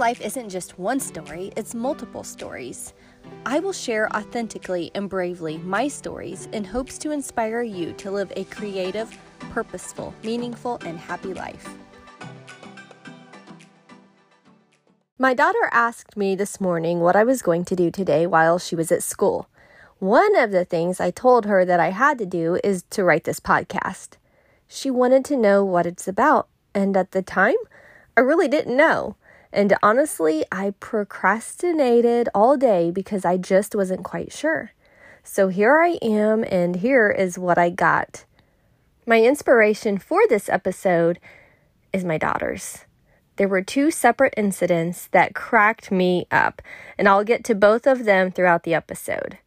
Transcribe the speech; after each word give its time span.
life 0.00 0.22
isn't 0.22 0.48
just 0.48 0.78
one 0.78 0.98
story, 0.98 1.52
it's 1.56 1.74
multiple 1.74 2.24
stories. 2.24 2.94
I 3.44 3.60
will 3.60 3.74
share 3.74 4.10
authentically 4.16 4.90
and 4.94 5.10
bravely 5.10 5.58
my 5.58 5.88
stories 5.88 6.48
in 6.52 6.64
hopes 6.64 6.96
to 7.00 7.10
inspire 7.10 7.60
you 7.60 7.92
to 7.92 8.10
live 8.10 8.32
a 8.34 8.44
creative, 8.44 9.14
purposeful, 9.50 10.14
meaningful, 10.24 10.80
and 10.86 10.98
happy 10.98 11.34
life. 11.34 11.68
My 15.18 15.34
daughter 15.34 15.68
asked 15.70 16.16
me 16.16 16.34
this 16.34 16.62
morning 16.62 17.00
what 17.00 17.14
I 17.14 17.22
was 17.22 17.42
going 17.42 17.66
to 17.66 17.76
do 17.76 17.90
today 17.90 18.26
while 18.26 18.58
she 18.58 18.74
was 18.74 18.90
at 18.90 19.02
school. 19.02 19.50
One 19.98 20.34
of 20.34 20.50
the 20.50 20.64
things 20.64 20.98
I 20.98 21.10
told 21.10 21.44
her 21.44 21.66
that 21.66 21.78
I 21.78 21.90
had 21.90 22.16
to 22.20 22.26
do 22.26 22.58
is 22.64 22.84
to 22.88 23.04
write 23.04 23.24
this 23.24 23.38
podcast. 23.38 24.16
She 24.66 24.90
wanted 24.90 25.26
to 25.26 25.36
know 25.36 25.62
what 25.62 25.84
it's 25.84 26.08
about, 26.08 26.48
and 26.74 26.96
at 26.96 27.10
the 27.10 27.20
time, 27.20 27.60
I 28.16 28.22
really 28.22 28.48
didn't 28.48 28.78
know. 28.78 29.16
And 29.52 29.76
honestly, 29.82 30.44
I 30.52 30.74
procrastinated 30.78 32.28
all 32.34 32.56
day 32.56 32.90
because 32.90 33.24
I 33.24 33.36
just 33.36 33.74
wasn't 33.74 34.04
quite 34.04 34.32
sure. 34.32 34.72
So 35.22 35.48
here 35.48 35.80
I 35.80 35.98
am, 36.02 36.44
and 36.44 36.76
here 36.76 37.10
is 37.10 37.38
what 37.38 37.58
I 37.58 37.70
got. 37.70 38.24
My 39.06 39.22
inspiration 39.22 39.98
for 39.98 40.20
this 40.28 40.48
episode 40.48 41.18
is 41.92 42.04
my 42.04 42.16
daughters. 42.16 42.84
There 43.36 43.48
were 43.48 43.62
two 43.62 43.90
separate 43.90 44.34
incidents 44.36 45.08
that 45.12 45.34
cracked 45.34 45.90
me 45.90 46.26
up, 46.30 46.62
and 46.98 47.08
I'll 47.08 47.24
get 47.24 47.42
to 47.44 47.54
both 47.54 47.86
of 47.86 48.04
them 48.04 48.30
throughout 48.30 48.64
the 48.64 48.74
episode. 48.74 49.38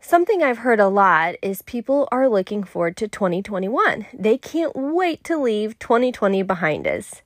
Something 0.00 0.42
I've 0.42 0.58
heard 0.58 0.80
a 0.80 0.88
lot 0.88 1.34
is 1.42 1.62
people 1.62 2.08
are 2.10 2.28
looking 2.28 2.64
forward 2.64 2.96
to 2.98 3.08
2021. 3.08 4.06
They 4.14 4.38
can't 4.38 4.74
wait 4.74 5.24
to 5.24 5.36
leave 5.36 5.78
2020 5.78 6.42
behind 6.42 6.86
us. 6.86 7.22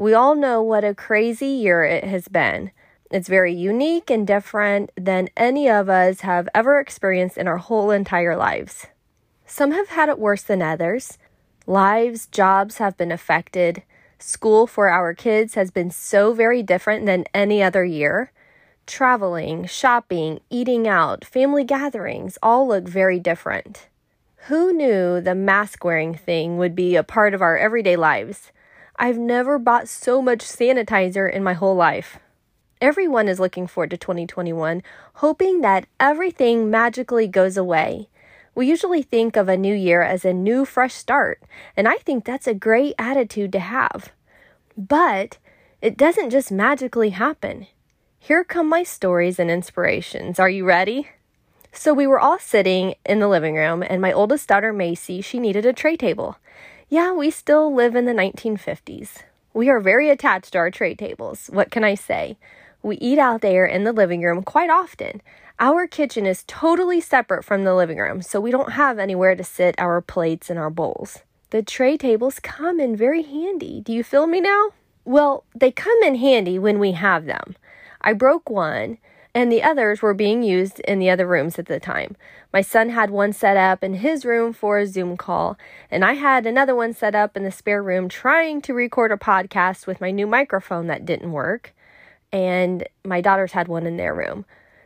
We 0.00 0.14
all 0.14 0.34
know 0.34 0.62
what 0.62 0.82
a 0.82 0.94
crazy 0.94 1.48
year 1.48 1.84
it 1.84 2.04
has 2.04 2.26
been. 2.26 2.70
It's 3.10 3.28
very 3.28 3.52
unique 3.52 4.08
and 4.08 4.26
different 4.26 4.90
than 4.96 5.28
any 5.36 5.68
of 5.68 5.90
us 5.90 6.20
have 6.20 6.48
ever 6.54 6.80
experienced 6.80 7.36
in 7.36 7.46
our 7.46 7.58
whole 7.58 7.90
entire 7.90 8.34
lives. 8.34 8.86
Some 9.44 9.72
have 9.72 9.88
had 9.88 10.08
it 10.08 10.18
worse 10.18 10.42
than 10.42 10.62
others. 10.62 11.18
Lives, 11.66 12.26
jobs 12.28 12.78
have 12.78 12.96
been 12.96 13.12
affected. 13.12 13.82
School 14.18 14.66
for 14.66 14.88
our 14.88 15.12
kids 15.12 15.52
has 15.52 15.70
been 15.70 15.90
so 15.90 16.32
very 16.32 16.62
different 16.62 17.04
than 17.04 17.26
any 17.34 17.62
other 17.62 17.84
year. 17.84 18.32
Traveling, 18.86 19.66
shopping, 19.66 20.40
eating 20.48 20.88
out, 20.88 21.26
family 21.26 21.62
gatherings 21.62 22.38
all 22.42 22.66
look 22.66 22.88
very 22.88 23.20
different. 23.20 23.88
Who 24.48 24.72
knew 24.72 25.20
the 25.20 25.34
mask 25.34 25.84
wearing 25.84 26.14
thing 26.14 26.56
would 26.56 26.74
be 26.74 26.96
a 26.96 27.02
part 27.04 27.34
of 27.34 27.42
our 27.42 27.58
everyday 27.58 27.96
lives? 27.96 28.50
I've 29.02 29.16
never 29.16 29.58
bought 29.58 29.88
so 29.88 30.20
much 30.20 30.40
sanitizer 30.40 31.32
in 31.32 31.42
my 31.42 31.54
whole 31.54 31.74
life. 31.74 32.18
Everyone 32.82 33.28
is 33.28 33.40
looking 33.40 33.66
forward 33.66 33.88
to 33.92 33.96
2021, 33.96 34.82
hoping 35.14 35.62
that 35.62 35.86
everything 35.98 36.68
magically 36.68 37.26
goes 37.26 37.56
away. 37.56 38.10
We 38.54 38.68
usually 38.68 39.00
think 39.00 39.36
of 39.36 39.48
a 39.48 39.56
new 39.56 39.74
year 39.74 40.02
as 40.02 40.26
a 40.26 40.34
new, 40.34 40.66
fresh 40.66 40.92
start, 40.92 41.42
and 41.78 41.88
I 41.88 41.94
think 41.94 42.26
that's 42.26 42.46
a 42.46 42.52
great 42.52 42.94
attitude 42.98 43.52
to 43.52 43.60
have. 43.60 44.10
But 44.76 45.38
it 45.80 45.96
doesn't 45.96 46.28
just 46.28 46.52
magically 46.52 47.10
happen. 47.10 47.68
Here 48.18 48.44
come 48.44 48.68
my 48.68 48.82
stories 48.82 49.38
and 49.38 49.50
inspirations. 49.50 50.38
Are 50.38 50.50
you 50.50 50.66
ready? 50.66 51.08
So 51.72 51.94
we 51.94 52.06
were 52.06 52.20
all 52.20 52.38
sitting 52.38 52.96
in 53.06 53.20
the 53.20 53.28
living 53.28 53.54
room, 53.54 53.82
and 53.82 54.02
my 54.02 54.12
oldest 54.12 54.46
daughter, 54.46 54.74
Macy, 54.74 55.22
she 55.22 55.38
needed 55.38 55.64
a 55.64 55.72
tray 55.72 55.96
table. 55.96 56.36
Yeah, 56.92 57.12
we 57.12 57.30
still 57.30 57.72
live 57.72 57.94
in 57.94 58.06
the 58.06 58.12
1950s. 58.12 59.22
We 59.54 59.68
are 59.68 59.78
very 59.78 60.10
attached 60.10 60.54
to 60.54 60.58
our 60.58 60.72
tray 60.72 60.96
tables. 60.96 61.46
What 61.46 61.70
can 61.70 61.84
I 61.84 61.94
say? 61.94 62.36
We 62.82 62.96
eat 62.96 63.16
out 63.16 63.42
there 63.42 63.64
in 63.64 63.84
the 63.84 63.92
living 63.92 64.22
room 64.22 64.42
quite 64.42 64.70
often. 64.70 65.22
Our 65.60 65.86
kitchen 65.86 66.26
is 66.26 66.42
totally 66.48 67.00
separate 67.00 67.44
from 67.44 67.62
the 67.62 67.76
living 67.76 67.98
room, 67.98 68.22
so 68.22 68.40
we 68.40 68.50
don't 68.50 68.72
have 68.72 68.98
anywhere 68.98 69.36
to 69.36 69.44
sit 69.44 69.76
our 69.78 70.00
plates 70.00 70.50
and 70.50 70.58
our 70.58 70.68
bowls. 70.68 71.20
The 71.50 71.62
tray 71.62 71.96
tables 71.96 72.40
come 72.40 72.80
in 72.80 72.96
very 72.96 73.22
handy. 73.22 73.80
Do 73.80 73.92
you 73.92 74.02
feel 74.02 74.26
me 74.26 74.40
now? 74.40 74.70
Well, 75.04 75.44
they 75.54 75.70
come 75.70 76.02
in 76.02 76.16
handy 76.16 76.58
when 76.58 76.80
we 76.80 76.90
have 76.92 77.24
them. 77.24 77.54
I 78.00 78.14
broke 78.14 78.50
one 78.50 78.98
and 79.34 79.50
the 79.50 79.62
others 79.62 80.02
were 80.02 80.14
being 80.14 80.42
used 80.42 80.80
in 80.80 80.98
the 80.98 81.10
other 81.10 81.26
rooms 81.26 81.58
at 81.58 81.66
the 81.66 81.78
time. 81.78 82.16
My 82.52 82.62
son 82.62 82.90
had 82.90 83.10
one 83.10 83.32
set 83.32 83.56
up 83.56 83.84
in 83.84 83.94
his 83.94 84.24
room 84.24 84.52
for 84.52 84.78
a 84.78 84.86
Zoom 84.86 85.16
call, 85.16 85.56
and 85.90 86.04
I 86.04 86.14
had 86.14 86.46
another 86.46 86.74
one 86.74 86.92
set 86.92 87.14
up 87.14 87.36
in 87.36 87.44
the 87.44 87.52
spare 87.52 87.82
room 87.82 88.08
trying 88.08 88.60
to 88.62 88.74
record 88.74 89.12
a 89.12 89.16
podcast 89.16 89.86
with 89.86 90.00
my 90.00 90.10
new 90.10 90.26
microphone 90.26 90.88
that 90.88 91.06
didn't 91.06 91.32
work, 91.32 91.72
and 92.32 92.86
my 93.04 93.20
daughters 93.20 93.52
had 93.52 93.68
one 93.68 93.86
in 93.86 93.96
their 93.96 94.14
room. 94.14 94.44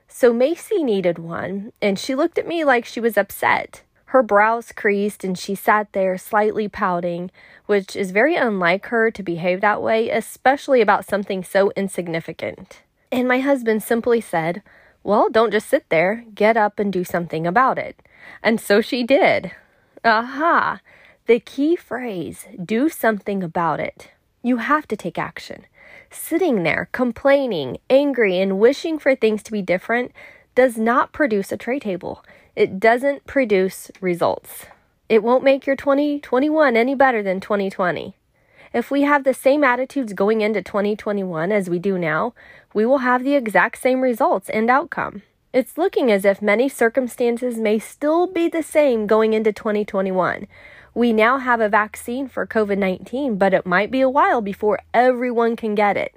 So 0.09 0.32
Macy 0.32 0.84
needed 0.84 1.19
one, 1.19 1.72
and 1.81 1.99
she 1.99 2.15
looked 2.15 2.38
at 2.38 2.47
me 2.47 2.65
like 2.65 2.84
she 2.84 3.00
was 3.00 3.16
upset. 3.16 3.82
Her 4.15 4.22
brows 4.22 4.71
creased 4.71 5.25
and 5.25 5.37
she 5.37 5.56
sat 5.56 5.93
there 5.93 6.16
slightly 6.16 6.69
pouting, 6.69 7.32
which 7.66 7.97
is 7.97 8.12
very 8.12 8.37
unlike 8.37 8.87
her 8.87 9.11
to 9.11 9.22
behave 9.25 9.61
that 9.62 9.82
way, 9.82 10.09
especially 10.09 10.81
about 10.81 11.05
something 11.05 11.43
so 11.43 11.72
insignificant. 11.75 12.82
And 13.14 13.28
my 13.28 13.38
husband 13.38 13.80
simply 13.84 14.20
said, 14.20 14.60
Well, 15.04 15.28
don't 15.30 15.52
just 15.52 15.69
sit 15.69 15.88
there, 15.88 16.25
get 16.34 16.56
up 16.56 16.80
and 16.80 16.92
do 16.92 17.04
something 17.04 17.47
about 17.47 17.78
it. 17.78 18.02
And 18.42 18.60
so 18.60 18.80
she 18.80 19.04
did. 19.04 19.52
Aha! 20.04 20.80
The 21.26 21.38
key 21.38 21.76
phrase, 21.76 22.47
do 22.60 22.88
something 22.88 23.44
about 23.44 23.78
it. 23.78 24.10
You 24.42 24.56
have 24.56 24.88
to 24.88 24.97
take 24.97 25.16
action. 25.16 25.66
Sitting 26.10 26.64
there, 26.64 26.88
complaining, 26.91 27.78
angry, 27.88 28.41
and 28.41 28.58
wishing 28.58 28.98
for 28.98 29.14
things 29.14 29.44
to 29.44 29.52
be 29.52 29.62
different 29.62 30.10
does 30.56 30.76
not 30.76 31.12
produce 31.12 31.52
a 31.52 31.56
tray 31.56 31.78
table. 31.78 32.25
It 32.56 32.81
doesn't 32.81 33.26
produce 33.26 33.92
results. 34.00 34.66
It 35.08 35.22
won't 35.22 35.44
make 35.44 35.69
your 35.69 35.76
2021 35.76 36.76
any 36.76 36.96
better 36.96 37.22
than 37.22 37.38
2020. 37.38 38.16
If 38.75 38.91
we 38.91 39.03
have 39.03 39.23
the 39.23 39.33
same 39.33 39.62
attitudes 39.62 40.15
going 40.15 40.41
into 40.41 40.61
2021 40.61 41.53
as 41.53 41.71
we 41.71 41.79
do 41.79 41.97
now, 41.97 42.35
we 42.75 42.85
will 42.85 42.99
have 42.99 43.23
the 43.23 43.37
exact 43.37 43.81
same 43.81 44.01
results 44.01 44.51
and 44.51 44.69
outcome. 44.69 45.23
It's 45.53 45.79
looking 45.79 46.11
as 46.11 46.25
if 46.25 46.43
many 46.43 46.69
circumstances 46.69 47.57
may 47.57 47.79
still 47.79 48.27
be 48.27 48.49
the 48.49 48.65
same 48.65 49.07
going 49.07 49.33
into 49.33 49.53
2021. 49.53 50.49
We 50.93 51.12
now 51.12 51.39
have 51.39 51.61
a 51.61 51.69
vaccine 51.69 52.27
for 52.27 52.49
COVID 52.49 52.77
19, 52.77 53.39
but 53.39 53.55
it 53.55 53.65
might 53.65 53.93
be 53.93 54.01
a 54.01 54.11
while 54.11 54.41
before 54.41 54.81
everyone 54.93 55.55
can 55.55 55.77
get 55.77 55.97
it. 55.97 56.12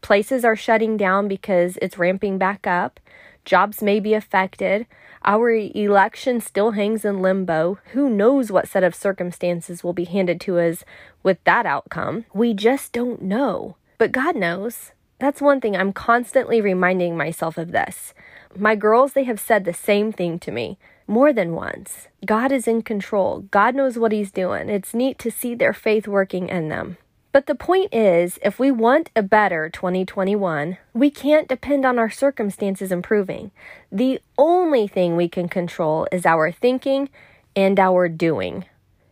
Places 0.00 0.46
are 0.46 0.56
shutting 0.56 0.96
down 0.96 1.28
because 1.28 1.76
it's 1.82 1.98
ramping 1.98 2.38
back 2.38 2.66
up. 2.66 3.00
Jobs 3.44 3.82
may 3.82 4.00
be 4.00 4.14
affected. 4.14 4.86
Our 5.24 5.52
election 5.52 6.40
still 6.40 6.72
hangs 6.72 7.04
in 7.04 7.22
limbo. 7.22 7.78
Who 7.92 8.10
knows 8.10 8.50
what 8.50 8.68
set 8.68 8.82
of 8.82 8.94
circumstances 8.94 9.84
will 9.84 9.92
be 9.92 10.04
handed 10.04 10.40
to 10.42 10.58
us 10.58 10.84
with 11.22 11.42
that 11.44 11.64
outcome? 11.64 12.24
We 12.34 12.54
just 12.54 12.92
don't 12.92 13.22
know. 13.22 13.76
But 13.98 14.10
God 14.10 14.34
knows. 14.34 14.90
That's 15.20 15.40
one 15.40 15.60
thing 15.60 15.76
I'm 15.76 15.92
constantly 15.92 16.60
reminding 16.60 17.16
myself 17.16 17.56
of 17.56 17.70
this. 17.70 18.14
My 18.56 18.74
girls, 18.74 19.12
they 19.12 19.22
have 19.24 19.38
said 19.38 19.64
the 19.64 19.72
same 19.72 20.10
thing 20.10 20.40
to 20.40 20.50
me 20.50 20.76
more 21.06 21.32
than 21.32 21.54
once. 21.54 22.08
God 22.26 22.50
is 22.50 22.66
in 22.66 22.82
control. 22.82 23.40
God 23.52 23.76
knows 23.76 23.96
what 23.96 24.10
He's 24.10 24.32
doing. 24.32 24.68
It's 24.68 24.94
neat 24.94 25.18
to 25.20 25.30
see 25.30 25.54
their 25.54 25.72
faith 25.72 26.08
working 26.08 26.48
in 26.48 26.68
them. 26.68 26.96
But 27.32 27.46
the 27.46 27.54
point 27.54 27.94
is, 27.94 28.38
if 28.42 28.58
we 28.58 28.70
want 28.70 29.10
a 29.16 29.22
better 29.22 29.70
2021, 29.70 30.76
we 30.92 31.10
can't 31.10 31.48
depend 31.48 31.86
on 31.86 31.98
our 31.98 32.10
circumstances 32.10 32.92
improving. 32.92 33.52
The 33.90 34.20
only 34.36 34.86
thing 34.86 35.16
we 35.16 35.30
can 35.30 35.48
control 35.48 36.06
is 36.12 36.26
our 36.26 36.52
thinking 36.52 37.08
and 37.56 37.80
our 37.80 38.06
doing, 38.10 38.66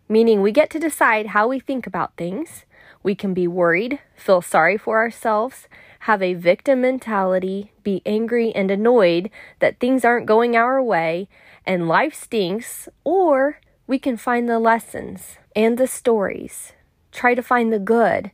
meaning 0.07 0.43
we 0.43 0.53
get 0.53 0.69
to 0.71 0.79
decide 0.79 1.29
how 1.29 1.49
we 1.49 1.61
think 1.61 1.87
about 1.87 2.15
things. 2.19 2.67
We 3.03 3.15
can 3.15 3.33
be 3.33 3.49
worried, 3.49 4.01
feel 4.17 4.43
sorry 4.43 4.77
for 4.77 4.99
ourselves, 4.99 5.67
have 6.01 6.21
a 6.21 6.35
victim 6.35 6.83
mentality, 6.83 7.73
be 7.83 8.03
angry 8.05 8.55
and 8.55 8.71
annoyed 8.71 9.31
that 9.61 9.81
things 9.81 10.05
aren't 10.05 10.27
going 10.27 10.57
our 10.57 10.83
way 10.83 11.27
and 11.65 11.89
life 11.89 12.15
stinks, 12.15 12.87
or 13.03 13.61
we 13.87 13.99
can 13.99 14.19
find 14.19 14.47
the 14.47 14.59
lessons 14.59 15.39
and 15.57 15.79
the 15.79 15.87
stories 15.87 16.75
Try 17.13 17.35
to 17.35 17.43
find 17.43 17.73
the 17.73 17.79
good. 17.79 18.31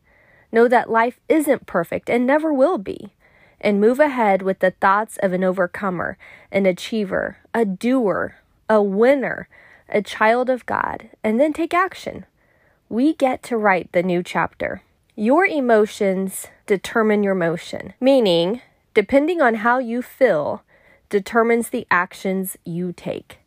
Know 0.53 0.69
that 0.69 0.91
life 0.91 1.19
isn't 1.29 1.67
perfect 1.67 2.09
and 2.09 2.27
never 2.27 2.53
will 2.53 2.79
be. 2.79 3.13
And 3.61 3.81
move 3.81 3.99
ahead 3.99 4.43
with 4.43 4.59
the 4.59 4.73
thoughts 4.73 5.17
of 5.23 5.33
an 5.33 5.43
overcomer, 5.43 6.19
an 6.53 6.67
achiever, 6.67 7.39
a 7.55 7.65
doer, 7.65 8.37
a 8.69 8.83
winner, 8.83 9.49
a 9.89 10.03
child 10.03 10.51
of 10.51 10.67
God, 10.67 11.11
and 11.25 11.41
then 11.41 11.53
take 11.53 11.73
action. 11.73 12.27
We 12.89 13.15
get 13.15 13.43
to 13.45 13.57
write 13.57 13.93
the 13.93 14.03
new 14.03 14.23
chapter. 14.23 14.83
Your 15.15 15.47
emotions 15.47 16.47
determine 16.67 17.23
your 17.23 17.35
motion, 17.35 17.95
meaning, 18.01 18.61
depending 18.93 19.41
on 19.41 19.57
how 19.57 19.79
you 19.79 20.03
feel, 20.03 20.63
determines 21.09 21.71
the 21.71 21.87
actions 21.91 22.57
you 22.65 22.93
take. 22.93 23.39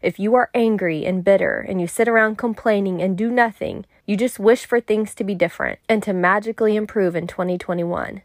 If 0.00 0.18
you 0.18 0.34
are 0.34 0.50
angry 0.54 1.04
and 1.04 1.24
bitter 1.24 1.58
and 1.58 1.80
you 1.80 1.86
sit 1.86 2.08
around 2.08 2.38
complaining 2.38 3.02
and 3.02 3.18
do 3.18 3.30
nothing, 3.30 3.84
you 4.08 4.16
just 4.16 4.38
wish 4.38 4.64
for 4.64 4.80
things 4.80 5.14
to 5.14 5.22
be 5.22 5.34
different 5.34 5.78
and 5.86 6.02
to 6.02 6.14
magically 6.14 6.76
improve 6.76 7.14
in 7.14 7.26
2021. 7.26 8.22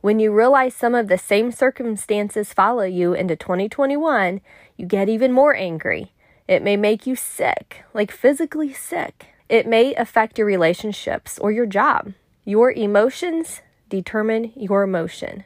When 0.00 0.18
you 0.18 0.32
realize 0.32 0.74
some 0.74 0.92
of 0.92 1.06
the 1.06 1.18
same 1.18 1.52
circumstances 1.52 2.52
follow 2.52 2.82
you 2.82 3.14
into 3.14 3.36
2021, 3.36 4.40
you 4.76 4.86
get 4.86 5.08
even 5.08 5.32
more 5.32 5.54
angry. 5.54 6.10
It 6.48 6.64
may 6.64 6.76
make 6.76 7.06
you 7.06 7.14
sick, 7.14 7.84
like 7.94 8.10
physically 8.10 8.72
sick. 8.72 9.26
It 9.48 9.68
may 9.68 9.94
affect 9.94 10.36
your 10.36 10.48
relationships 10.48 11.38
or 11.38 11.52
your 11.52 11.66
job. 11.66 12.12
Your 12.44 12.72
emotions 12.72 13.60
determine 13.88 14.52
your 14.56 14.82
emotion. 14.82 15.44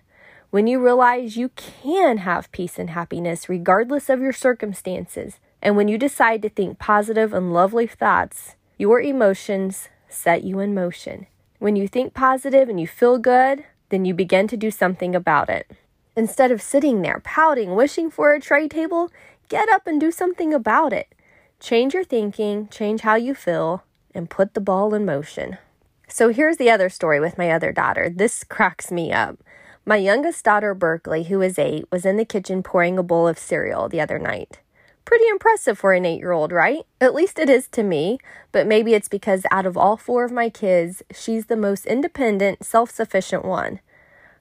When 0.48 0.66
you 0.66 0.82
realize 0.82 1.36
you 1.36 1.50
can 1.50 2.18
have 2.18 2.50
peace 2.52 2.78
and 2.78 2.88
happiness 2.88 3.50
regardless 3.50 4.08
of 4.08 4.22
your 4.22 4.32
circumstances, 4.32 5.40
and 5.60 5.76
when 5.76 5.88
you 5.88 5.98
decide 5.98 6.40
to 6.40 6.48
think 6.48 6.78
positive 6.78 7.34
and 7.34 7.52
lovely 7.52 7.86
thoughts, 7.86 8.56
your 8.76 9.00
emotions 9.00 9.88
set 10.08 10.44
you 10.44 10.60
in 10.60 10.74
motion. 10.74 11.26
When 11.58 11.76
you 11.76 11.86
think 11.88 12.14
positive 12.14 12.68
and 12.68 12.80
you 12.80 12.86
feel 12.86 13.18
good, 13.18 13.64
then 13.90 14.04
you 14.04 14.14
begin 14.14 14.48
to 14.48 14.56
do 14.56 14.70
something 14.70 15.14
about 15.14 15.48
it. 15.48 15.70
Instead 16.16 16.50
of 16.50 16.62
sitting 16.62 17.02
there 17.02 17.20
pouting, 17.24 17.74
wishing 17.74 18.10
for 18.10 18.34
a 18.34 18.40
tray 18.40 18.68
table, 18.68 19.10
get 19.48 19.68
up 19.72 19.86
and 19.86 20.00
do 20.00 20.10
something 20.10 20.52
about 20.52 20.92
it. 20.92 21.14
Change 21.60 21.94
your 21.94 22.04
thinking, 22.04 22.68
change 22.68 23.02
how 23.02 23.14
you 23.14 23.34
feel, 23.34 23.84
and 24.14 24.30
put 24.30 24.54
the 24.54 24.60
ball 24.60 24.94
in 24.94 25.04
motion. 25.04 25.58
So 26.08 26.28
here's 26.28 26.56
the 26.56 26.70
other 26.70 26.88
story 26.88 27.20
with 27.20 27.38
my 27.38 27.50
other 27.50 27.72
daughter. 27.72 28.08
This 28.08 28.44
cracks 28.48 28.90
me 28.90 29.12
up. 29.12 29.38
My 29.86 29.96
youngest 29.96 30.44
daughter, 30.44 30.74
Berkeley, 30.74 31.24
who 31.24 31.42
is 31.42 31.58
eight, 31.58 31.84
was 31.90 32.06
in 32.06 32.16
the 32.16 32.24
kitchen 32.24 32.62
pouring 32.62 32.98
a 32.98 33.02
bowl 33.02 33.28
of 33.28 33.38
cereal 33.38 33.88
the 33.88 34.00
other 34.00 34.18
night. 34.18 34.60
Pretty 35.04 35.28
impressive 35.28 35.78
for 35.78 35.92
an 35.92 36.06
eight 36.06 36.18
year 36.18 36.32
old, 36.32 36.50
right? 36.50 36.86
At 37.00 37.14
least 37.14 37.38
it 37.38 37.50
is 37.50 37.68
to 37.68 37.82
me, 37.82 38.18
but 38.52 38.66
maybe 38.66 38.94
it's 38.94 39.08
because 39.08 39.44
out 39.50 39.66
of 39.66 39.76
all 39.76 39.98
four 39.98 40.24
of 40.24 40.32
my 40.32 40.48
kids, 40.48 41.02
she's 41.12 41.46
the 41.46 41.56
most 41.56 41.84
independent, 41.84 42.64
self 42.64 42.90
sufficient 42.90 43.44
one. 43.44 43.80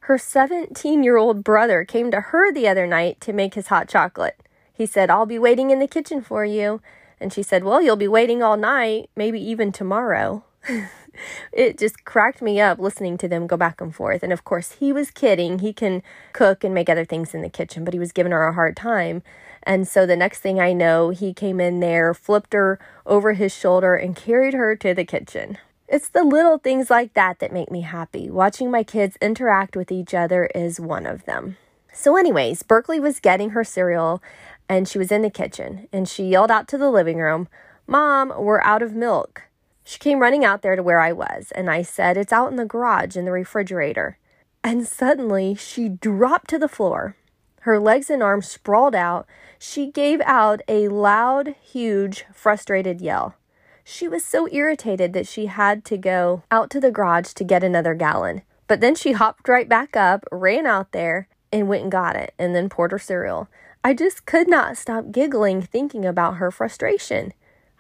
Her 0.02 0.18
17 0.18 1.04
year 1.04 1.18
old 1.18 1.44
brother 1.44 1.84
came 1.84 2.12
to 2.12 2.20
her 2.20 2.52
the 2.52 2.68
other 2.68 2.88
night 2.88 3.20
to 3.22 3.34
make 3.34 3.56
his 3.56 3.68
hot 3.68 3.90
chocolate. 3.90 4.42
He 4.74 4.86
said, 4.86 5.10
I'll 5.10 5.26
be 5.26 5.40
waiting 5.40 5.70
in 5.70 5.80
the 5.80 5.88
kitchen 5.88 6.22
for 6.22 6.46
you. 6.46 6.82
And 7.20 7.32
she 7.34 7.44
said, 7.44 7.64
Well, 7.64 7.82
you'll 7.82 7.96
be 7.96 8.08
waiting 8.08 8.42
all 8.42 8.58
night, 8.58 9.10
maybe 9.16 9.40
even 9.42 9.72
tomorrow. 9.72 10.44
it 11.52 11.78
just 11.78 12.06
cracked 12.06 12.42
me 12.42 12.60
up 12.60 12.80
listening 12.80 13.18
to 13.20 13.28
them 13.28 13.48
go 13.48 13.58
back 13.58 13.82
and 13.82 13.94
forth. 13.94 14.24
And 14.24 14.34
of 14.34 14.44
course, 14.44 14.74
he 14.74 14.92
was 14.92 15.12
kidding. 15.12 15.60
He 15.60 15.74
can 15.74 16.04
cook 16.34 16.64
and 16.64 16.74
make 16.74 16.90
other 16.90 17.06
things 17.06 17.34
in 17.34 17.42
the 17.42 17.50
kitchen, 17.50 17.84
but 17.84 17.94
he 17.94 18.00
was 18.00 18.12
giving 18.12 18.32
her 18.32 18.48
a 18.48 18.54
hard 18.54 18.76
time. 18.76 19.24
And 19.64 19.88
so 19.88 20.06
the 20.06 20.18
next 20.18 20.40
thing 20.40 20.60
I 20.60 20.74
know, 20.74 21.10
he 21.10 21.34
came 21.34 21.60
in 21.60 21.80
there, 21.80 22.14
flipped 22.14 22.54
her 22.54 22.80
over 23.06 23.34
his 23.34 23.56
shoulder, 23.56 23.96
and 23.96 24.16
carried 24.16 24.54
her 24.54 24.76
to 24.76 24.94
the 24.94 25.06
kitchen. 25.06 25.58
It's 25.88 26.10
the 26.10 26.24
little 26.24 26.58
things 26.58 26.90
like 26.90 27.14
that 27.14 27.40
that 27.40 27.54
make 27.54 27.70
me 27.70 27.82
happy. 27.82 28.30
Watching 28.30 28.72
my 28.72 28.84
kids 28.84 29.18
interact 29.22 29.76
with 29.76 29.92
each 29.92 30.14
other 30.14 30.46
is 30.56 30.80
one 30.80 31.06
of 31.06 31.26
them. 31.26 31.58
So, 31.94 32.18
anyways, 32.18 32.64
Berkeley 32.64 33.00
was 33.00 33.20
getting 33.20 33.52
her 33.52 33.64
cereal 33.64 34.22
and 34.68 34.88
she 34.88 34.98
was 34.98 35.12
in 35.12 35.22
the 35.22 35.30
kitchen 35.30 35.88
and 35.94 36.10
she 36.10 36.24
yelled 36.24 36.50
out 36.50 36.68
to 36.70 36.78
the 36.78 36.90
living 36.90 37.20
room, 37.20 37.48
Mom, 37.86 38.34
we're 38.36 38.62
out 38.62 38.82
of 38.82 38.94
milk. 38.94 39.44
She 39.84 40.00
came 40.00 40.20
running 40.20 40.46
out 40.46 40.62
there 40.62 40.76
to 40.76 40.84
where 40.84 41.00
I 41.00 41.12
was, 41.12 41.52
and 41.56 41.70
I 41.70 41.82
said, 41.82 42.18
It's 42.18 42.34
out 42.34 42.50
in 42.52 42.56
the 42.56 42.66
garage 42.66 43.18
in 43.18 43.26
the 43.26 43.32
refrigerator. 43.32 44.18
And 44.64 44.88
suddenly 44.88 45.56
she 45.56 45.90
dropped 45.90 46.50
to 46.52 46.60
the 46.60 46.70
floor. 46.70 47.18
Her 47.62 47.80
legs 47.80 48.10
and 48.10 48.24
arms 48.24 48.48
sprawled 48.48 48.96
out. 48.96 49.26
She 49.60 49.92
gave 49.92 50.22
out 50.22 50.62
a 50.68 50.88
loud, 50.88 51.56
huge, 51.62 52.26
frustrated 52.34 53.02
yell. 53.02 53.36
She 53.84 54.08
was 54.08 54.24
so 54.24 54.48
irritated 54.52 55.14
that 55.14 55.28
she 55.28 55.48
had 55.48 55.84
to 55.86 55.98
go 55.98 56.44
out 56.50 56.70
to 56.72 56.80
the 56.80 56.92
garage 56.92 57.34
to 57.34 57.44
get 57.44 57.64
another 57.64 57.94
gallon. 57.94 58.42
But 58.68 58.80
then 58.80 58.96
she 58.96 59.12
hopped 59.12 59.48
right 59.48 59.68
back 59.68 59.96
up, 59.98 60.26
ran 60.32 60.66
out 60.66 60.94
there, 60.94 61.28
and 61.52 61.68
went 61.68 61.84
and 61.84 61.92
got 61.92 62.16
it, 62.16 62.34
and 62.40 62.56
then 62.56 62.70
poured 62.70 62.92
her 62.92 63.00
cereal. 63.00 63.50
I 63.84 63.94
just 63.94 64.26
could 64.26 64.48
not 64.48 64.78
stop 64.78 65.12
giggling 65.12 65.62
thinking 65.62 66.06
about 66.06 66.38
her 66.38 66.52
frustration. 66.52 67.34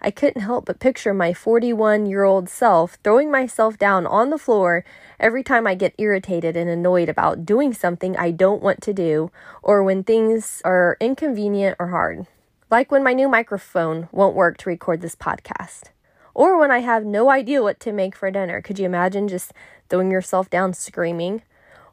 I 0.05 0.11
couldn't 0.11 0.41
help 0.41 0.65
but 0.65 0.79
picture 0.79 1.13
my 1.13 1.33
41 1.33 2.07
year 2.07 2.23
old 2.23 2.49
self 2.49 2.97
throwing 3.03 3.31
myself 3.31 3.77
down 3.77 4.05
on 4.05 4.31
the 4.31 4.37
floor 4.37 4.83
every 5.17 5.43
time 5.43 5.65
I 5.65 5.75
get 5.75 5.95
irritated 5.97 6.57
and 6.57 6.69
annoyed 6.69 7.07
about 7.07 7.45
doing 7.45 7.73
something 7.73 8.17
I 8.17 8.31
don't 8.31 8.61
want 8.61 8.81
to 8.81 8.93
do 8.93 9.31
or 9.61 9.81
when 9.81 10.03
things 10.03 10.61
are 10.65 10.97
inconvenient 10.99 11.77
or 11.79 11.87
hard. 11.87 12.27
Like 12.69 12.91
when 12.91 13.03
my 13.03 13.13
new 13.13 13.29
microphone 13.29 14.09
won't 14.11 14.35
work 14.35 14.57
to 14.57 14.69
record 14.69 14.99
this 14.99 15.15
podcast. 15.15 15.91
Or 16.33 16.57
when 16.59 16.71
I 16.71 16.79
have 16.79 17.05
no 17.05 17.29
idea 17.29 17.61
what 17.61 17.79
to 17.81 17.93
make 17.93 18.15
for 18.15 18.29
dinner. 18.29 18.61
Could 18.61 18.79
you 18.79 18.85
imagine 18.85 19.27
just 19.29 19.53
throwing 19.87 20.11
yourself 20.11 20.49
down 20.49 20.73
screaming? 20.73 21.43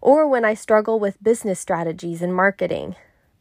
Or 0.00 0.26
when 0.26 0.44
I 0.44 0.54
struggle 0.54 0.98
with 0.98 1.22
business 1.22 1.60
strategies 1.60 2.22
and 2.22 2.34
marketing 2.34 2.96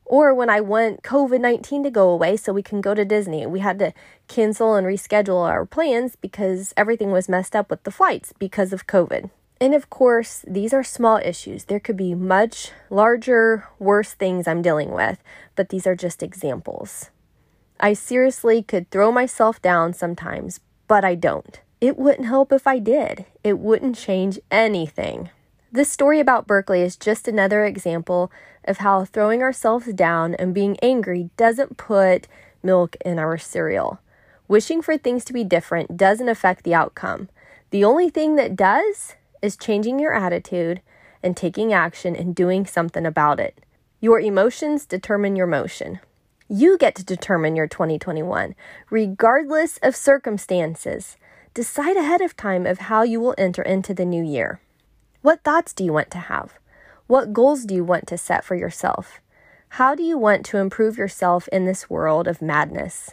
or 0.09 0.33
when 0.33 0.49
I 0.49 0.59
want 0.59 1.03
COVID 1.03 1.39
19 1.39 1.83
to 1.83 1.91
go 1.91 2.09
away 2.09 2.35
so 2.35 2.51
we 2.51 2.63
can 2.63 2.81
go 2.81 2.93
to 2.93 3.05
Disney. 3.05 3.45
We 3.45 3.59
had 3.59 3.79
to 3.79 3.93
cancel 4.27 4.75
and 4.75 4.85
reschedule 4.85 5.47
our 5.47 5.65
plans 5.65 6.17
because 6.17 6.73
everything 6.75 7.11
was 7.11 7.29
messed 7.29 7.55
up 7.55 7.69
with 7.69 7.83
the 7.83 7.91
flights 7.91 8.33
because 8.37 8.73
of 8.73 8.87
COVID. 8.87 9.29
And 9.61 9.75
of 9.75 9.89
course, 9.89 10.43
these 10.47 10.73
are 10.73 10.83
small 10.83 11.17
issues. 11.17 11.65
There 11.65 11.79
could 11.79 11.97
be 11.97 12.15
much 12.15 12.71
larger, 12.89 13.67
worse 13.77 14.13
things 14.13 14.47
I'm 14.47 14.63
dealing 14.63 14.91
with, 14.91 15.19
but 15.55 15.69
these 15.69 15.85
are 15.85 15.95
just 15.95 16.23
examples. 16.23 17.11
I 17.79 17.93
seriously 17.93 18.63
could 18.63 18.89
throw 18.89 19.11
myself 19.11 19.61
down 19.61 19.93
sometimes, 19.93 20.59
but 20.87 21.05
I 21.05 21.15
don't. 21.15 21.59
It 21.79 21.97
wouldn't 21.97 22.27
help 22.27 22.51
if 22.51 22.65
I 22.65 22.79
did. 22.79 23.25
It 23.43 23.59
wouldn't 23.59 23.95
change 23.95 24.39
anything. 24.49 25.29
This 25.71 25.91
story 25.91 26.19
about 26.19 26.47
Berkeley 26.47 26.81
is 26.81 26.97
just 26.97 27.27
another 27.27 27.63
example 27.63 28.31
of 28.65 28.79
how 28.79 29.05
throwing 29.05 29.43
ourselves 29.43 29.93
down 29.93 30.33
and 30.33 30.51
being 30.51 30.79
angry 30.81 31.29
doesn't 31.37 31.77
put 31.77 32.27
milk 32.63 32.97
in 33.05 33.19
our 33.19 33.37
cereal. 33.37 33.99
Wishing 34.47 34.81
for 34.81 34.97
things 34.97 35.23
to 35.25 35.33
be 35.33 35.43
different 35.43 35.95
doesn't 35.95 36.27
affect 36.27 36.63
the 36.63 36.73
outcome. 36.73 37.29
The 37.69 37.83
only 37.83 38.09
thing 38.09 38.35
that 38.35 38.55
does 38.55 39.13
is 39.43 39.55
changing 39.55 39.99
your 39.99 40.11
attitude 40.11 40.81
and 41.21 41.37
taking 41.37 41.71
action 41.71 42.15
and 42.15 42.33
doing 42.33 42.65
something 42.65 43.05
about 43.05 43.39
it. 43.39 43.63
Your 44.01 44.19
emotions 44.19 44.87
determine 44.87 45.35
your 45.35 45.45
motion. 45.45 45.99
You 46.47 46.79
get 46.79 46.95
to 46.95 47.05
determine 47.05 47.55
your 47.55 47.67
2021, 47.67 48.55
regardless 48.89 49.77
of 49.83 49.95
circumstances. 49.95 51.15
Decide 51.53 51.95
ahead 51.95 52.21
of 52.21 52.35
time 52.35 52.65
of 52.65 52.79
how 52.79 53.03
you 53.03 53.19
will 53.19 53.35
enter 53.37 53.61
into 53.61 53.93
the 53.93 54.05
new 54.05 54.23
year. 54.23 54.61
What 55.21 55.43
thoughts 55.43 55.73
do 55.73 55.83
you 55.83 55.91
want 55.91 56.11
to 56.11 56.17
have? 56.17 56.53
What 57.07 57.33
goals 57.33 57.65
do 57.65 57.75
you 57.75 57.83
want 57.83 58.07
to 58.07 58.17
set 58.17 58.45
for 58.45 58.55
yourself? 58.55 59.19
How 59.73 59.93
do 59.93 60.01
you 60.01 60.17
want 60.17 60.45
to 60.45 60.57
improve 60.57 60.97
yourself 60.97 61.49
in 61.49 61.65
this 61.65 61.89
world 61.89 62.25
of 62.25 62.41
madness? 62.41 63.11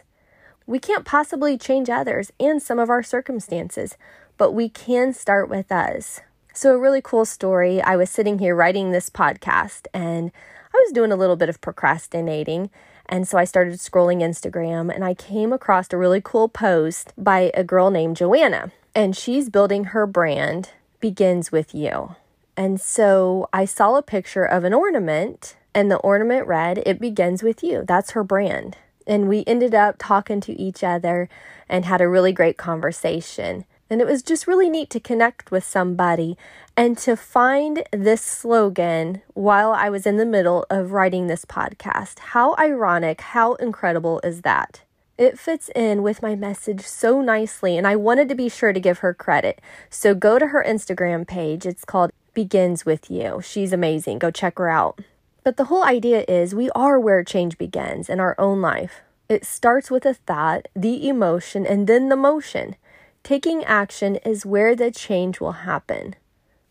We 0.65 0.79
can't 0.79 1.03
possibly 1.03 1.57
change 1.57 1.89
others 1.89 2.31
and 2.39 2.61
some 2.61 2.79
of 2.79 2.89
our 2.89 3.03
circumstances, 3.03 3.97
but 4.37 4.53
we 4.53 4.69
can 4.69 5.11
start 5.11 5.49
with 5.49 5.69
us. 5.69 6.21
So, 6.53 6.73
a 6.73 6.79
really 6.79 7.01
cool 7.01 7.25
story. 7.25 7.81
I 7.81 7.97
was 7.97 8.09
sitting 8.09 8.39
here 8.39 8.55
writing 8.55 8.91
this 8.91 9.09
podcast 9.09 9.87
and 9.93 10.31
I 10.73 10.77
was 10.85 10.93
doing 10.93 11.11
a 11.11 11.17
little 11.17 11.35
bit 11.35 11.49
of 11.49 11.59
procrastinating. 11.59 12.69
And 13.07 13.27
so 13.27 13.37
I 13.37 13.43
started 13.43 13.73
scrolling 13.75 14.21
Instagram 14.21 14.93
and 14.93 15.03
I 15.03 15.13
came 15.13 15.51
across 15.51 15.91
a 15.91 15.97
really 15.97 16.21
cool 16.23 16.47
post 16.47 17.13
by 17.17 17.51
a 17.53 17.65
girl 17.65 17.91
named 17.91 18.15
JoAnna. 18.15 18.71
And 18.95 19.15
she's 19.15 19.49
building 19.49 19.85
her 19.85 20.07
brand 20.07 20.71
begins 20.99 21.51
with 21.51 21.73
you. 21.73 22.15
And 22.55 22.81
so 22.81 23.47
I 23.53 23.65
saw 23.65 23.95
a 23.95 24.01
picture 24.01 24.45
of 24.45 24.63
an 24.63 24.73
ornament, 24.73 25.55
and 25.73 25.91
the 25.91 25.97
ornament 25.97 26.47
read, 26.47 26.81
It 26.85 26.99
begins 26.99 27.43
with 27.43 27.63
you. 27.63 27.83
That's 27.87 28.11
her 28.11 28.23
brand. 28.23 28.77
And 29.05 29.29
we 29.29 29.43
ended 29.45 29.75
up 29.75 29.95
talking 29.99 30.41
to 30.41 30.59
each 30.59 30.83
other 30.83 31.29
and 31.69 31.85
had 31.85 32.01
a 32.01 32.09
really 32.09 32.31
great 32.31 32.57
conversation. 32.57 33.65
And 33.89 34.01
it 34.01 34.07
was 34.07 34.21
just 34.21 34.47
really 34.47 34.69
neat 34.69 34.89
to 34.89 34.99
connect 34.99 35.49
with 35.49 35.63
somebody 35.63 36.37
and 36.75 36.97
to 36.99 37.15
find 37.15 37.83
this 37.91 38.21
slogan 38.21 39.21
while 39.33 39.71
I 39.71 39.89
was 39.89 40.05
in 40.05 40.17
the 40.17 40.25
middle 40.25 40.65
of 40.69 40.91
writing 40.91 41.27
this 41.27 41.45
podcast. 41.45 42.19
How 42.19 42.55
ironic, 42.57 43.21
how 43.21 43.53
incredible 43.55 44.19
is 44.23 44.41
that? 44.41 44.81
It 45.17 45.39
fits 45.39 45.71
in 45.75 46.03
with 46.03 46.21
my 46.21 46.35
message 46.35 46.81
so 46.81 47.21
nicely, 47.21 47.75
and 47.75 47.87
I 47.87 47.95
wanted 47.95 48.29
to 48.29 48.35
be 48.35 48.49
sure 48.49 48.71
to 48.71 48.79
give 48.79 48.99
her 48.99 49.15
credit. 49.15 49.59
So 49.89 50.13
go 50.13 50.37
to 50.37 50.47
her 50.47 50.63
Instagram 50.63 51.27
page. 51.27 51.65
It's 51.65 51.83
called 51.83 52.11
Begins 52.35 52.85
With 52.85 53.09
You. 53.09 53.41
She's 53.41 53.73
amazing. 53.73 54.19
Go 54.19 54.29
check 54.29 54.59
her 54.59 54.69
out. 54.69 54.99
But 55.43 55.57
the 55.57 55.65
whole 55.65 55.83
idea 55.83 56.23
is 56.27 56.53
we 56.53 56.69
are 56.71 56.99
where 56.99 57.23
change 57.23 57.57
begins 57.57 58.09
in 58.09 58.19
our 58.19 58.35
own 58.37 58.61
life. 58.61 59.01
It 59.27 59.43
starts 59.43 59.89
with 59.89 60.05
a 60.05 60.13
thought, 60.13 60.67
the 60.75 61.09
emotion, 61.09 61.65
and 61.65 61.87
then 61.87 62.09
the 62.09 62.15
motion. 62.15 62.75
Taking 63.23 63.63
action 63.63 64.17
is 64.17 64.45
where 64.45 64.75
the 64.75 64.91
change 64.91 65.39
will 65.39 65.63
happen. 65.63 66.15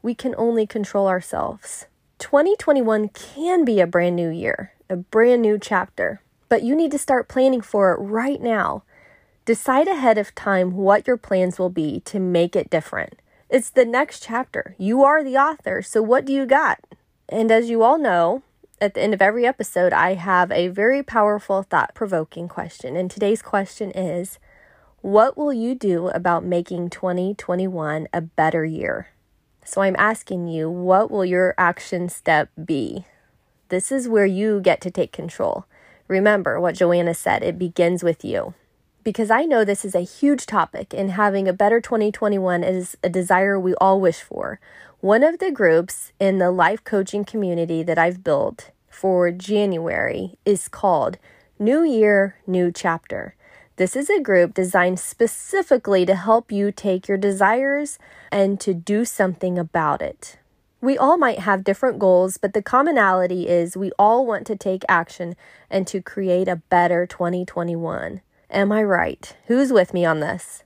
We 0.02 0.14
can 0.14 0.36
only 0.38 0.68
control 0.68 1.08
ourselves. 1.08 1.86
2021 2.20 3.08
can 3.08 3.64
be 3.64 3.80
a 3.80 3.88
brand 3.88 4.14
new 4.14 4.30
year, 4.30 4.72
a 4.88 4.96
brand 4.96 5.42
new 5.42 5.58
chapter. 5.58 6.20
But 6.48 6.62
you 6.62 6.74
need 6.76 6.90
to 6.92 6.98
start 6.98 7.28
planning 7.28 7.60
for 7.60 7.92
it 7.92 7.98
right 7.98 8.40
now. 8.40 8.82
Decide 9.44 9.88
ahead 9.88 10.18
of 10.18 10.34
time 10.34 10.76
what 10.76 11.06
your 11.06 11.16
plans 11.16 11.58
will 11.58 11.70
be 11.70 12.00
to 12.00 12.18
make 12.18 12.56
it 12.56 12.70
different. 12.70 13.20
It's 13.48 13.70
the 13.70 13.84
next 13.84 14.22
chapter. 14.22 14.74
You 14.76 15.04
are 15.04 15.22
the 15.22 15.36
author, 15.36 15.82
so 15.82 16.02
what 16.02 16.24
do 16.24 16.32
you 16.32 16.46
got? 16.46 16.80
And 17.28 17.50
as 17.50 17.70
you 17.70 17.82
all 17.82 17.98
know, 17.98 18.42
at 18.80 18.94
the 18.94 19.02
end 19.02 19.14
of 19.14 19.22
every 19.22 19.46
episode, 19.46 19.92
I 19.92 20.14
have 20.14 20.50
a 20.52 20.68
very 20.68 21.02
powerful, 21.02 21.62
thought 21.62 21.94
provoking 21.94 22.48
question. 22.48 22.96
And 22.96 23.10
today's 23.10 23.42
question 23.42 23.90
is 23.92 24.38
What 25.00 25.36
will 25.36 25.52
you 25.52 25.74
do 25.74 26.08
about 26.08 26.44
making 26.44 26.90
2021 26.90 28.08
a 28.12 28.20
better 28.20 28.64
year? 28.64 29.08
So 29.64 29.80
I'm 29.80 29.96
asking 29.98 30.48
you, 30.48 30.70
what 30.70 31.10
will 31.10 31.24
your 31.24 31.54
action 31.58 32.08
step 32.08 32.50
be? 32.64 33.04
This 33.68 33.90
is 33.90 34.08
where 34.08 34.26
you 34.26 34.60
get 34.60 34.80
to 34.82 34.90
take 34.90 35.10
control. 35.10 35.64
Remember 36.08 36.60
what 36.60 36.76
JoAnna 36.76 37.16
said 37.16 37.42
it 37.42 37.58
begins 37.58 38.04
with 38.04 38.24
you. 38.24 38.54
Because 39.02 39.30
I 39.30 39.44
know 39.44 39.64
this 39.64 39.84
is 39.84 39.94
a 39.94 40.00
huge 40.00 40.46
topic, 40.46 40.92
and 40.92 41.12
having 41.12 41.46
a 41.46 41.52
better 41.52 41.80
2021 41.80 42.64
is 42.64 42.96
a 43.02 43.08
desire 43.08 43.58
we 43.58 43.74
all 43.76 44.00
wish 44.00 44.20
for. 44.20 44.60
One 45.00 45.22
of 45.22 45.38
the 45.38 45.50
groups 45.50 46.12
in 46.18 46.38
the 46.38 46.50
life 46.50 46.82
coaching 46.82 47.24
community 47.24 47.82
that 47.82 47.98
I've 47.98 48.24
built 48.24 48.70
for 48.88 49.30
January 49.30 50.36
is 50.44 50.68
called 50.68 51.18
New 51.58 51.84
Year, 51.84 52.36
New 52.46 52.72
Chapter. 52.72 53.34
This 53.76 53.94
is 53.94 54.08
a 54.08 54.20
group 54.20 54.54
designed 54.54 54.98
specifically 54.98 56.06
to 56.06 56.14
help 56.14 56.50
you 56.50 56.72
take 56.72 57.08
your 57.08 57.18
desires 57.18 57.98
and 58.32 58.58
to 58.60 58.72
do 58.72 59.04
something 59.04 59.58
about 59.58 60.00
it. 60.00 60.38
We 60.80 60.98
all 60.98 61.16
might 61.16 61.38
have 61.40 61.64
different 61.64 61.98
goals, 61.98 62.36
but 62.36 62.52
the 62.52 62.62
commonality 62.62 63.48
is 63.48 63.76
we 63.76 63.92
all 63.98 64.26
want 64.26 64.46
to 64.48 64.56
take 64.56 64.84
action 64.88 65.34
and 65.70 65.86
to 65.86 66.02
create 66.02 66.48
a 66.48 66.62
better 66.68 67.06
2021. 67.06 68.20
Am 68.50 68.72
I 68.72 68.82
right? 68.82 69.34
Who's 69.46 69.72
with 69.72 69.94
me 69.94 70.04
on 70.04 70.20
this? 70.20 70.64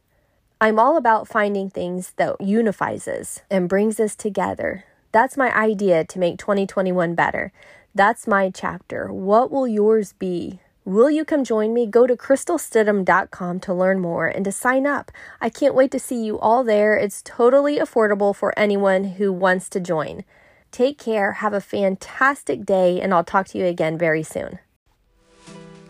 I'm 0.61 0.79
all 0.79 0.97
about 0.97 1.29
finding 1.29 1.71
things 1.71 2.13
that 2.17 2.41
unifies 2.41 3.09
us 3.09 3.41
and 3.51 3.69
brings 3.69 3.99
us 3.99 4.15
together. 4.15 4.85
That's 5.13 5.37
my 5.37 5.57
idea 5.57 6.05
to 6.05 6.19
make 6.19 6.39
2021 6.39 7.15
better. 7.15 7.53
That's 7.95 8.27
my 8.27 8.51
chapter. 8.51 9.13
What 9.13 9.51
will 9.51 9.67
yours 9.67 10.13
be? 10.13 10.61
Will 10.87 11.11
you 11.11 11.27
come 11.27 11.45
join 11.45 11.75
me? 11.75 11.87
Go 11.87 12.07
to 12.07 12.17
crystalstidham.com 12.17 13.61
to 13.61 13.75
learn 13.75 14.01
more 14.01 14.27
and 14.27 14.47
to 14.47 14.53
sign 14.53 14.87
up. 14.87 15.13
I 15.39 15.51
can't 15.51 15.75
wait 15.75 15.91
to 15.91 15.99
see 15.99 16.25
you 16.25 16.39
all 16.39 16.65
there. 16.65 16.97
It's 16.97 17.21
totally 17.23 17.79
affordable 17.79 18.35
for 18.35 18.59
anyone 18.59 19.05
who 19.05 19.31
wants 19.31 19.69
to 19.71 19.81
join. 19.81 20.25
Take 20.71 20.97
care, 20.97 21.33
have 21.33 21.53
a 21.53 21.61
fantastic 21.61 22.65
day, 22.65 22.99
and 22.99 23.13
I'll 23.13 23.25
talk 23.25 23.49
to 23.49 23.59
you 23.59 23.67
again 23.67 23.99
very 23.99 24.23
soon. 24.23 24.59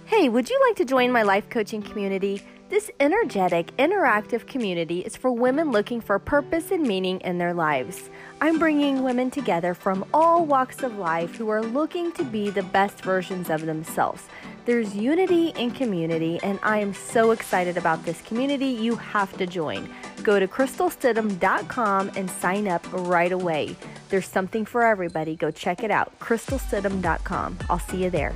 Hey, 0.06 0.28
would 0.28 0.50
you 0.50 0.61
like 0.66 0.76
to 0.78 0.85
join 0.85 1.12
my 1.12 1.23
life 1.23 1.49
coaching 1.49 1.82
community? 1.82 2.42
This 2.70 2.90
energetic, 3.00 3.76
interactive 3.78 4.47
community 4.47 5.00
is 5.00 5.16
for 5.16 5.32
women 5.32 5.73
looking 5.73 6.00
for 6.00 6.18
purpose 6.20 6.70
and 6.70 6.85
meaning 6.85 7.20
in 7.20 7.38
their 7.38 7.52
lives. 7.52 8.11
I'm 8.40 8.61
bringing 8.61 9.02
women 9.02 9.30
together 9.30 9.75
from 9.75 10.04
all 10.14 10.47
walks 10.47 10.85
of 10.85 10.97
life 10.97 11.35
who 11.35 11.49
are 11.49 11.62
looking 11.62 12.12
to 12.12 12.25
be 12.25 12.49
the 12.49 12.62
best 12.62 13.02
versions 13.02 13.50
of 13.50 13.66
themselves. 13.66 14.28
There's 14.67 14.95
unity 14.95 15.49
in 15.57 15.71
community, 15.71 16.38
and 16.43 16.59
I 16.62 16.79
am 16.79 16.93
so 16.93 17.31
excited 17.31 17.76
about 17.76 18.05
this 18.05 18.21
community. 18.23 18.67
You 18.67 18.95
have 18.97 19.37
to 19.38 19.47
join. 19.47 19.88
Go 20.23 20.38
to 20.38 20.47
crystalstidham.com 20.47 22.11
and 22.14 22.31
sign 22.31 22.69
up 22.69 22.87
right 22.93 23.33
away. 23.33 23.75
There's 24.11 24.29
something 24.29 24.64
for 24.64 24.83
everybody. 24.83 25.35
Go 25.35 25.50
check 25.50 25.83
it 25.83 25.90
out. 25.90 26.19
crystalstidham.com. 26.21 27.59
I'll 27.71 27.79
see 27.79 28.05
you 28.05 28.11
there. 28.11 28.35